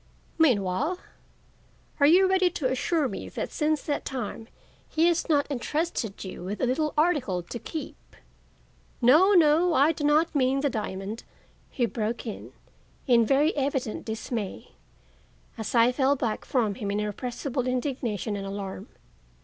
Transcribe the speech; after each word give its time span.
"Meanwhile, 0.39 0.97
are 1.99 2.07
you 2.07 2.27
ready 2.27 2.49
to 2.49 2.65
assure 2.65 3.07
me 3.07 3.29
that 3.29 3.51
since 3.51 3.83
that 3.83 4.03
time 4.03 4.47
he 4.89 5.05
has 5.05 5.29
not 5.29 5.45
intrusted 5.45 6.23
you 6.23 6.43
with 6.43 6.59
a 6.59 6.65
little 6.65 6.95
article 6.97 7.43
to 7.43 7.59
keep—No, 7.59 9.33
no, 9.33 9.75
I 9.75 9.91
do 9.91 10.03
not 10.03 10.33
mean 10.33 10.61
the 10.61 10.71
diamond," 10.71 11.23
he 11.69 11.85
broke 11.85 12.25
in, 12.25 12.51
in 13.05 13.27
very 13.27 13.55
evident 13.55 14.03
dismay, 14.03 14.71
as 15.55 15.75
I 15.75 15.91
fell 15.91 16.15
back 16.15 16.45
from 16.45 16.73
him 16.73 16.89
in 16.89 16.99
irrepressible 16.99 17.67
indignation 17.67 18.35
and 18.35 18.47
alarm. 18.47 18.87